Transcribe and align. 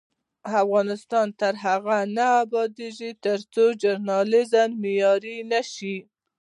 افغانستان 0.61 1.27
تر 1.39 1.53
هغو 1.65 1.99
نه 2.17 2.27
ابادیږي، 2.43 3.09
ترڅو 3.23 3.63
ژورنالیزم 3.81 4.69
معیاري 4.81 5.37
نشي. 5.51 5.97